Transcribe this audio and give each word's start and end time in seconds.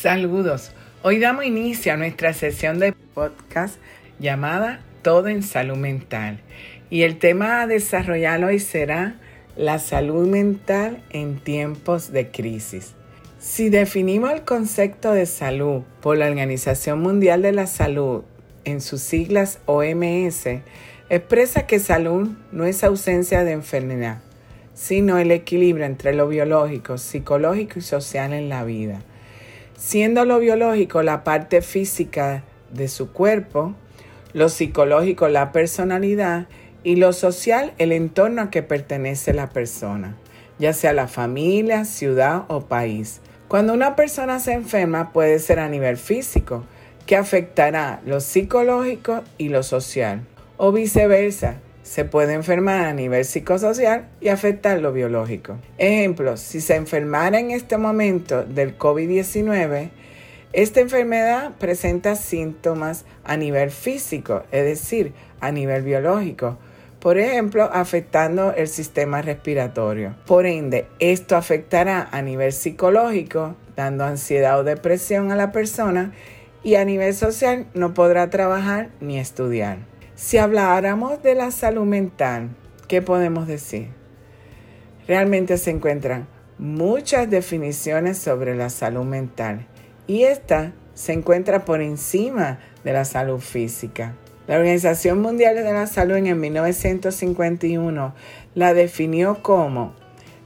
Saludos. 0.00 0.70
Hoy 1.02 1.18
damos 1.18 1.44
inicio 1.44 1.92
a 1.92 1.96
nuestra 1.96 2.32
sesión 2.32 2.78
de 2.78 2.92
podcast 2.92 3.78
llamada 4.20 4.78
Todo 5.02 5.26
en 5.26 5.42
Salud 5.42 5.76
Mental. 5.76 6.38
Y 6.88 7.02
el 7.02 7.18
tema 7.18 7.62
a 7.62 7.66
desarrollar 7.66 8.44
hoy 8.44 8.60
será 8.60 9.16
la 9.56 9.80
salud 9.80 10.28
mental 10.28 11.02
en 11.10 11.40
tiempos 11.40 12.12
de 12.12 12.30
crisis. 12.30 12.94
Si 13.40 13.70
definimos 13.70 14.30
el 14.30 14.42
concepto 14.42 15.10
de 15.10 15.26
salud 15.26 15.82
por 16.00 16.16
la 16.16 16.28
Organización 16.28 17.00
Mundial 17.00 17.42
de 17.42 17.50
la 17.50 17.66
Salud 17.66 18.22
en 18.64 18.80
sus 18.80 19.00
siglas 19.00 19.58
OMS, 19.66 20.46
expresa 21.10 21.66
que 21.66 21.80
salud 21.80 22.28
no 22.52 22.66
es 22.66 22.84
ausencia 22.84 23.42
de 23.42 23.50
enfermedad, 23.50 24.20
sino 24.74 25.18
el 25.18 25.32
equilibrio 25.32 25.86
entre 25.86 26.14
lo 26.14 26.28
biológico, 26.28 26.98
psicológico 26.98 27.80
y 27.80 27.82
social 27.82 28.32
en 28.32 28.48
la 28.48 28.62
vida. 28.62 29.02
Siendo 29.78 30.24
lo 30.24 30.40
biológico 30.40 31.04
la 31.04 31.22
parte 31.22 31.62
física 31.62 32.42
de 32.72 32.88
su 32.88 33.12
cuerpo, 33.12 33.74
lo 34.32 34.48
psicológico 34.48 35.28
la 35.28 35.52
personalidad 35.52 36.48
y 36.82 36.96
lo 36.96 37.12
social 37.12 37.72
el 37.78 37.92
entorno 37.92 38.42
a 38.42 38.50
que 38.50 38.64
pertenece 38.64 39.32
la 39.32 39.50
persona, 39.50 40.16
ya 40.58 40.72
sea 40.72 40.92
la 40.92 41.06
familia, 41.06 41.84
ciudad 41.84 42.42
o 42.48 42.62
país. 42.62 43.20
Cuando 43.46 43.72
una 43.72 43.94
persona 43.94 44.40
se 44.40 44.52
enferma 44.52 45.12
puede 45.12 45.38
ser 45.38 45.60
a 45.60 45.68
nivel 45.68 45.96
físico, 45.96 46.64
que 47.06 47.14
afectará 47.14 48.00
lo 48.04 48.18
psicológico 48.18 49.22
y 49.38 49.48
lo 49.48 49.62
social, 49.62 50.22
o 50.56 50.72
viceversa, 50.72 51.60
se 51.88 52.04
puede 52.04 52.34
enfermar 52.34 52.84
a 52.84 52.92
nivel 52.92 53.24
psicosocial 53.24 54.08
y 54.20 54.28
afectar 54.28 54.78
lo 54.78 54.92
biológico. 54.92 55.56
Ejemplo, 55.78 56.36
si 56.36 56.60
se 56.60 56.76
enfermara 56.76 57.40
en 57.40 57.50
este 57.50 57.78
momento 57.78 58.44
del 58.44 58.76
COVID-19, 58.76 59.88
esta 60.52 60.80
enfermedad 60.80 61.52
presenta 61.58 62.14
síntomas 62.14 63.06
a 63.24 63.38
nivel 63.38 63.70
físico, 63.70 64.42
es 64.52 64.64
decir, 64.64 65.14
a 65.40 65.50
nivel 65.50 65.82
biológico, 65.82 66.58
por 67.00 67.16
ejemplo, 67.16 67.70
afectando 67.72 68.52
el 68.52 68.68
sistema 68.68 69.22
respiratorio. 69.22 70.14
Por 70.26 70.44
ende, 70.44 70.88
esto 70.98 71.36
afectará 71.36 72.06
a 72.12 72.20
nivel 72.20 72.52
psicológico, 72.52 73.56
dando 73.76 74.04
ansiedad 74.04 74.60
o 74.60 74.64
depresión 74.64 75.32
a 75.32 75.36
la 75.36 75.52
persona 75.52 76.12
y 76.62 76.74
a 76.74 76.84
nivel 76.84 77.14
social 77.14 77.64
no 77.72 77.94
podrá 77.94 78.28
trabajar 78.28 78.90
ni 79.00 79.18
estudiar. 79.18 79.97
Si 80.18 80.36
habláramos 80.36 81.22
de 81.22 81.36
la 81.36 81.52
salud 81.52 81.84
mental, 81.84 82.48
¿qué 82.88 83.00
podemos 83.00 83.46
decir? 83.46 83.90
Realmente 85.06 85.56
se 85.58 85.70
encuentran 85.70 86.26
muchas 86.58 87.30
definiciones 87.30 88.18
sobre 88.18 88.56
la 88.56 88.68
salud 88.68 89.04
mental 89.04 89.68
y 90.08 90.24
esta 90.24 90.72
se 90.94 91.12
encuentra 91.12 91.64
por 91.64 91.80
encima 91.80 92.58
de 92.82 92.94
la 92.94 93.04
salud 93.04 93.38
física. 93.38 94.16
La 94.48 94.56
Organización 94.56 95.22
Mundial 95.22 95.54
de 95.54 95.72
la 95.72 95.86
Salud 95.86 96.16
en 96.16 96.40
1951 96.40 98.12
la 98.56 98.74
definió 98.74 99.40
como 99.40 99.94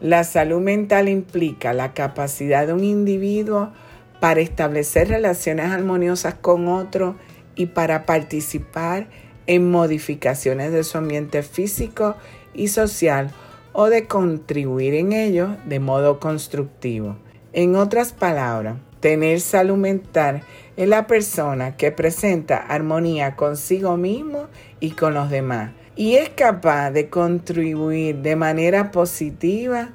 la 0.00 0.24
salud 0.24 0.60
mental 0.60 1.08
implica 1.08 1.72
la 1.74 1.94
capacidad 1.94 2.66
de 2.66 2.72
un 2.72 2.82
individuo 2.82 3.70
para 4.18 4.40
establecer 4.40 5.06
relaciones 5.06 5.66
armoniosas 5.66 6.34
con 6.34 6.66
otro 6.66 7.14
y 7.54 7.66
para 7.66 8.04
participar 8.04 9.06
en 9.46 9.70
modificaciones 9.70 10.72
de 10.72 10.84
su 10.84 10.98
ambiente 10.98 11.42
físico 11.42 12.16
y 12.54 12.68
social 12.68 13.30
o 13.72 13.86
de 13.86 14.06
contribuir 14.06 14.94
en 14.94 15.12
ello 15.12 15.56
de 15.66 15.80
modo 15.80 16.20
constructivo. 16.20 17.16
En 17.52 17.76
otras 17.76 18.12
palabras, 18.12 18.76
tener 19.00 19.40
salud 19.40 19.76
mental 19.76 20.42
es 20.76 20.88
la 20.88 21.06
persona 21.06 21.76
que 21.76 21.92
presenta 21.92 22.56
armonía 22.56 23.36
consigo 23.36 23.96
mismo 23.96 24.46
y 24.78 24.90
con 24.90 25.14
los 25.14 25.30
demás 25.30 25.72
y 26.00 26.14
es 26.14 26.30
capaz 26.30 26.92
de 26.92 27.10
contribuir 27.10 28.22
de 28.22 28.34
manera 28.34 28.90
positiva 28.90 29.90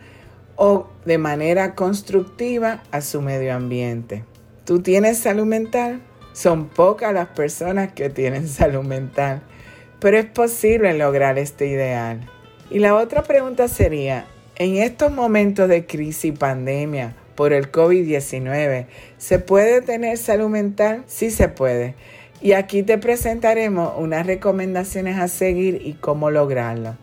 o 0.55 0.87
de 1.03 1.17
manera 1.17 1.73
constructiva 1.73 2.83
a 2.91 3.01
su 3.01 3.21
medio 3.21 3.55
ambiente. 3.55 4.23
¿Tú 4.65 4.83
tienes 4.83 5.17
salud 5.17 5.45
mental? 5.45 6.01
Son 6.35 6.67
pocas 6.67 7.13
las 7.13 7.29
personas 7.29 7.93
que 7.93 8.09
tienen 8.09 8.47
salud 8.49 8.83
mental, 8.83 9.41
pero 9.99 10.17
es 10.19 10.25
posible 10.25 10.93
lograr 10.93 11.39
este 11.39 11.67
ideal. 11.67 12.29
Y 12.69 12.79
la 12.79 12.93
otra 12.93 13.23
pregunta 13.23 13.69
sería, 13.69 14.25
en 14.57 14.75
estos 14.75 15.13
momentos 15.13 15.69
de 15.69 15.85
crisis 15.85 16.25
y 16.25 16.31
pandemia, 16.33 17.15
por 17.35 17.53
el 17.53 17.71
COVID-19. 17.71 18.87
¿Se 19.17 19.39
puede 19.39 19.81
tener 19.81 20.17
salud 20.17 20.49
mental? 20.49 21.03
Sí 21.07 21.29
se 21.29 21.47
puede. 21.47 21.95
Y 22.41 22.53
aquí 22.53 22.83
te 22.83 22.97
presentaremos 22.97 23.93
unas 23.97 24.25
recomendaciones 24.25 25.17
a 25.17 25.27
seguir 25.27 25.81
y 25.85 25.93
cómo 25.93 26.31
lograrlo. 26.31 26.97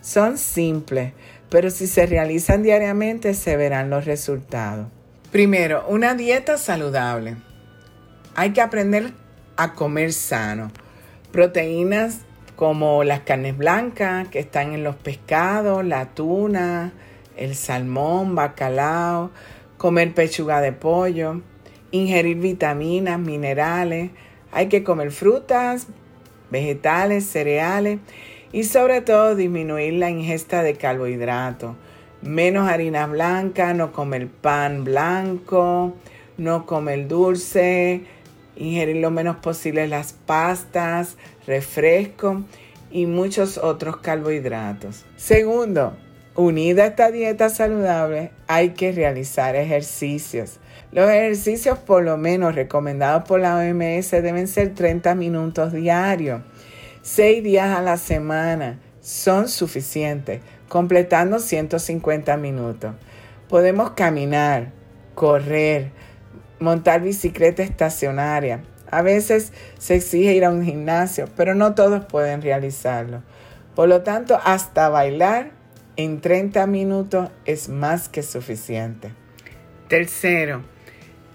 Son 0.00 0.36
simples, 0.36 1.12
pero 1.48 1.70
si 1.70 1.86
se 1.86 2.06
realizan 2.06 2.62
diariamente 2.62 3.34
se 3.34 3.56
verán 3.56 3.90
los 3.90 4.04
resultados. 4.04 4.88
Primero, 5.30 5.84
una 5.88 6.14
dieta 6.14 6.58
saludable. 6.58 7.36
Hay 8.36 8.52
que 8.52 8.60
aprender 8.60 9.12
a 9.56 9.74
comer 9.74 10.12
sano. 10.12 10.72
Proteínas 11.30 12.22
como 12.56 13.04
las 13.04 13.20
carnes 13.20 13.56
blancas 13.56 14.26
que 14.26 14.40
están 14.40 14.72
en 14.74 14.82
los 14.82 14.96
pescados, 14.96 15.84
la 15.84 16.06
tuna, 16.06 16.92
el 17.36 17.54
salmón, 17.54 18.34
bacalao, 18.34 19.30
comer 19.76 20.14
pechuga 20.14 20.60
de 20.60 20.72
pollo, 20.72 21.42
ingerir 21.92 22.38
vitaminas, 22.38 23.20
minerales, 23.20 24.10
hay 24.50 24.66
que 24.68 24.82
comer 24.82 25.12
frutas, 25.12 25.86
vegetales, 26.50 27.26
cereales 27.26 28.00
y 28.50 28.64
sobre 28.64 29.00
todo 29.00 29.36
disminuir 29.36 29.94
la 29.94 30.10
ingesta 30.10 30.64
de 30.64 30.74
carbohidratos. 30.74 31.76
Menos 32.20 32.68
harina 32.68 33.06
blanca, 33.06 33.74
no 33.74 33.92
comer 33.92 34.26
pan 34.28 34.82
blanco, 34.82 35.94
no 36.36 36.66
comer 36.66 37.06
dulce, 37.06 38.04
ingerir 38.56 38.96
lo 38.96 39.10
menos 39.10 39.36
posible 39.36 39.88
las 39.88 40.12
pastas, 40.12 41.16
refresco 41.46 42.44
y 42.90 43.06
muchos 43.06 43.58
otros 43.58 43.98
carbohidratos. 43.98 45.04
Segundo, 45.16 45.94
Unida 46.36 46.82
a 46.82 46.86
esta 46.88 47.12
dieta 47.12 47.48
saludable, 47.48 48.32
hay 48.48 48.70
que 48.70 48.90
realizar 48.90 49.54
ejercicios. 49.54 50.58
Los 50.90 51.08
ejercicios, 51.08 51.78
por 51.78 52.02
lo 52.02 52.16
menos 52.16 52.56
recomendados 52.56 53.22
por 53.22 53.38
la 53.38 53.56
OMS, 53.56 54.10
deben 54.10 54.48
ser 54.48 54.74
30 54.74 55.14
minutos 55.14 55.72
diarios. 55.72 56.40
6 57.02 57.44
días 57.44 57.78
a 57.78 57.82
la 57.82 57.96
semana 57.98 58.80
son 59.00 59.48
suficientes, 59.48 60.40
completando 60.68 61.38
150 61.38 62.36
minutos. 62.36 62.96
Podemos 63.48 63.90
caminar, 63.90 64.72
correr, 65.14 65.92
montar 66.60 67.02
bicicleta 67.02 67.62
estacionaria. 67.62 68.62
A 68.90 69.02
veces 69.02 69.52
se 69.78 69.96
exige 69.96 70.34
ir 70.34 70.44
a 70.44 70.50
un 70.50 70.64
gimnasio, 70.64 71.28
pero 71.36 71.54
no 71.54 71.74
todos 71.74 72.04
pueden 72.04 72.42
realizarlo. 72.42 73.22
Por 73.74 73.88
lo 73.88 74.02
tanto, 74.02 74.38
hasta 74.44 74.88
bailar 74.88 75.50
en 75.96 76.20
30 76.20 76.66
minutos 76.66 77.30
es 77.44 77.68
más 77.68 78.08
que 78.08 78.22
suficiente. 78.22 79.10
Tercero, 79.88 80.62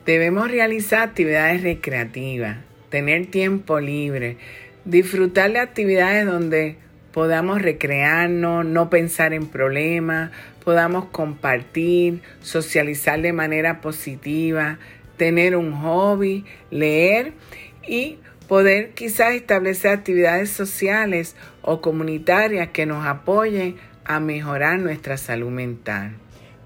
debemos 0.06 0.50
realizar 0.50 1.02
actividades 1.02 1.64
recreativas, 1.64 2.58
tener 2.90 3.28
tiempo 3.28 3.80
libre, 3.80 4.38
disfrutar 4.86 5.52
de 5.52 5.60
actividades 5.60 6.26
donde 6.26 6.78
podamos 7.12 7.62
recrearnos, 7.62 8.66
no 8.66 8.90
pensar 8.90 9.34
en 9.34 9.48
problemas, 9.48 10.32
podamos 10.64 11.06
compartir, 11.06 12.22
socializar 12.42 13.22
de 13.22 13.34
manera 13.34 13.82
positiva, 13.82 14.80
tener 15.20 15.56
un 15.56 15.74
hobby, 15.74 16.46
leer 16.72 17.34
y 17.88 18.18
poder 18.48 18.96
quizás 18.96 19.34
establecer 19.34 19.92
actividades 19.92 20.50
sociales 20.50 21.36
o 21.62 21.82
comunitarias 21.82 22.70
que 22.70 22.88
nos 22.88 23.06
apoyen 23.06 23.76
a 24.06 24.20
mejorar 24.20 24.80
nuestra 24.80 25.18
salud 25.18 25.52
mental. 25.52 26.16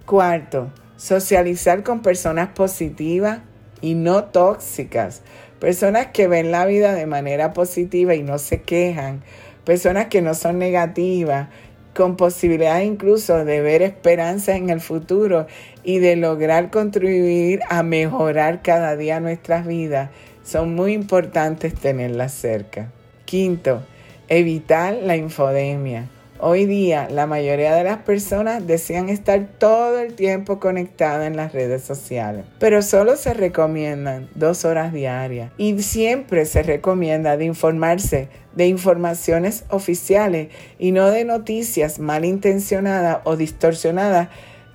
Cuarto, 0.06 0.72
socializar 0.96 1.84
con 1.84 2.02
personas 2.02 2.50
positivas 2.50 3.40
y 3.82 3.96
no 3.96 4.26
tóxicas. 4.26 5.24
Personas 5.60 6.08
que 6.08 6.28
ven 6.28 6.52
la 6.52 6.66
vida 6.66 6.94
de 6.94 7.06
manera 7.06 7.52
positiva 7.54 8.16
y 8.16 8.24
no 8.24 8.38
se 8.38 8.62
quejan. 8.62 9.24
Personas 9.66 10.08
que 10.08 10.22
no 10.22 10.36
son 10.36 10.60
negativas, 10.60 11.50
con 11.96 12.16
posibilidad 12.18 12.82
incluso 12.82 13.46
de 13.46 13.62
ver 13.62 13.82
esperanza 13.82 14.56
en 14.56 14.70
el 14.70 14.82
futuro 14.82 15.48
y 15.84 16.00
de 16.00 16.16
lograr 16.16 16.72
contribuir 16.72 17.60
a 17.70 17.84
mejorar 17.84 18.62
cada 18.62 18.96
día 18.96 19.20
nuestras 19.20 19.66
vidas. 19.66 20.10
Son 20.44 20.76
muy 20.76 20.94
importantes 20.94 21.74
tenerlas 21.74 22.34
cerca. 22.34 22.92
Quinto, 23.26 23.82
evitar 24.28 24.94
la 24.94 25.16
infodemia 25.16 26.08
Hoy 26.40 26.66
día 26.66 27.08
la 27.10 27.28
mayoría 27.28 27.76
de 27.76 27.84
las 27.84 28.00
personas 28.00 28.66
desean 28.68 29.10
estar 29.10 29.48
todo 29.60 30.00
el 30.00 30.14
tiempo 30.14 30.60
conectadas 30.60 31.28
en 31.28 31.38
las 31.38 31.54
redes 31.54 31.84
sociales, 31.84 32.46
pero 32.60 32.82
solo 32.82 33.16
se 33.16 33.34
recomiendan 33.34 34.30
dos 34.36 34.66
horas 34.66 34.92
diarias 34.92 35.52
y 35.58 35.82
siempre 35.82 36.46
se 36.46 36.64
recomienda 36.64 37.38
de 37.38 37.46
informarse 37.46 38.30
de 38.56 38.68
informaciones 38.68 39.66
oficiales 39.70 40.50
y 40.80 40.92
no 40.92 41.10
de 41.12 41.24
noticias 41.26 42.00
malintencionadas 42.00 43.20
o 43.24 43.36
distorsionadas 43.36 44.30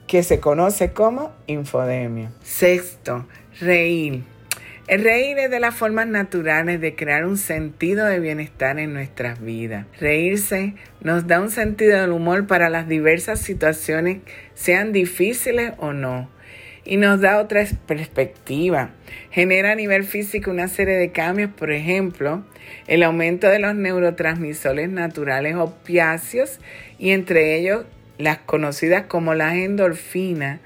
que 0.07 0.23
se 0.23 0.41
conoce 0.41 0.93
como 0.93 1.33
infodemia. 1.47 2.33
Sexto, 2.43 3.27
reír. 3.61 4.38
Reír 4.97 5.39
es 5.39 5.51
de 5.51 5.61
las 5.61 5.75
formas 5.75 6.07
naturales 6.07 6.81
de 6.81 6.95
crear 6.95 7.27
un 7.27 7.37
sentido 7.37 8.07
de 8.07 8.21
bienestar 8.21 8.79
en 8.79 8.95
nuestras 8.95 9.39
vidas. 9.39 9.85
Reírse 10.01 10.75
nos 11.03 11.27
da 11.27 11.41
un 11.41 11.51
sentido 11.51 12.01
del 12.01 12.11
humor 12.11 12.47
para 12.47 12.71
las 12.71 12.89
diversas 12.89 13.39
situaciones, 13.39 14.21
sean 14.55 14.93
difíciles 14.93 15.73
o 15.77 15.93
no. 15.93 16.31
Y 16.87 16.97
nos 16.97 17.21
da 17.21 17.39
otra 17.39 17.67
perspectiva. 17.87 18.93
Genera 19.31 19.73
a 19.73 19.75
nivel 19.75 20.05
físico 20.05 20.51
una 20.51 20.69
serie 20.69 20.97
de 20.97 21.13
cambios, 21.13 21.51
por 21.51 21.71
ejemplo, 21.71 22.47
el 22.87 23.03
aumento 23.03 23.47
de 23.49 23.59
los 23.59 23.75
neurotransmisores 23.75 24.89
naturales 24.89 25.55
opiáceos 25.57 26.61
y 26.99 27.11
entre 27.11 27.57
ellos 27.57 27.85
las 28.17 28.39
conocidas 28.39 29.05
como 29.05 29.35
las 29.35 29.55
endorfinas, 29.55 30.61